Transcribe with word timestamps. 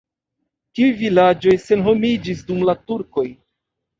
Tiuj 0.79 0.87
vilaĝoj 1.01 1.53
senhomiĝis 1.65 2.41
dum 2.47 2.65
la 2.71 2.77
turkoj. 2.93 3.29